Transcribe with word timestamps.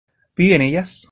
¿viven 0.35 0.61
ellas? 0.61 0.99